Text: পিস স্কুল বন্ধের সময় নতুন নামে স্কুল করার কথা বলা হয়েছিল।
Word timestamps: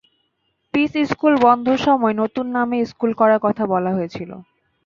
পিস 0.73 0.91
স্কুল 1.09 1.33
বন্ধের 1.45 1.79
সময় 1.87 2.15
নতুন 2.21 2.45
নামে 2.55 2.77
স্কুল 2.91 3.11
করার 3.13 3.39
কথা 3.41 3.63
বলা 3.73 3.91
হয়েছিল। 3.93 4.31